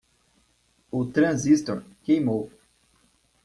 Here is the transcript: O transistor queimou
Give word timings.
O 0.89 1.05
transistor 1.05 1.83
queimou 2.03 2.49